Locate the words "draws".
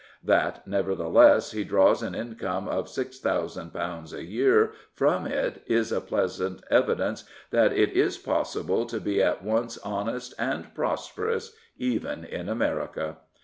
1.63-2.01